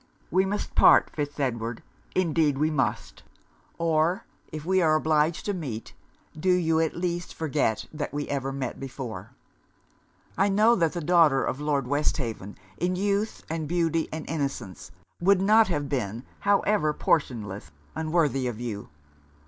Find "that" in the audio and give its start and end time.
7.93-8.11, 10.75-10.93